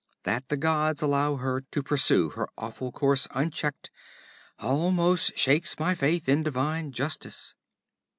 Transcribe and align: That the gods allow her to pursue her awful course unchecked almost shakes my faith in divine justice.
That 0.23 0.49
the 0.49 0.57
gods 0.57 1.03
allow 1.03 1.35
her 1.35 1.61
to 1.61 1.83
pursue 1.83 2.29
her 2.29 2.47
awful 2.57 2.91
course 2.91 3.27
unchecked 3.35 3.91
almost 4.57 5.37
shakes 5.37 5.77
my 5.77 5.93
faith 5.93 6.27
in 6.27 6.41
divine 6.41 6.91
justice. 6.91 7.53